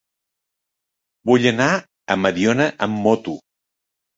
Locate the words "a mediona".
1.77-2.69